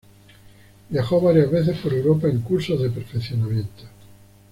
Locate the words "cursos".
2.41-2.81